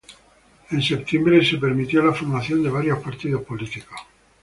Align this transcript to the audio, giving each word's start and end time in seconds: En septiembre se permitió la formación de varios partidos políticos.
En 0.71 0.81
septiembre 0.81 1.45
se 1.45 1.59
permitió 1.59 2.01
la 2.01 2.11
formación 2.11 2.63
de 2.63 2.71
varios 2.71 2.97
partidos 3.03 3.43
políticos. 3.43 3.99